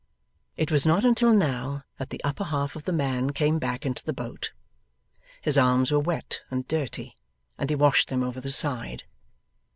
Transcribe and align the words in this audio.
It 0.57 0.71
was 0.71 0.83
not 0.83 1.05
until 1.05 1.31
now 1.31 1.83
that 1.99 2.09
the 2.09 2.23
upper 2.23 2.45
half 2.45 2.75
of 2.75 2.85
the 2.85 2.91
man 2.91 3.29
came 3.33 3.59
back 3.59 3.85
into 3.85 4.03
the 4.03 4.13
boat. 4.17 4.51
His 5.43 5.59
arms 5.59 5.91
were 5.91 5.99
wet 5.99 6.41
and 6.49 6.67
dirty, 6.67 7.15
and 7.55 7.69
he 7.69 7.75
washed 7.75 8.07
them 8.09 8.23
over 8.23 8.41
the 8.41 8.49
side. 8.51 9.03